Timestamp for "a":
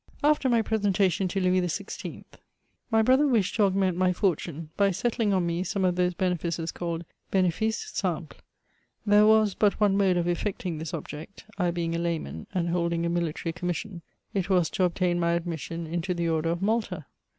11.93-11.99, 13.05-13.09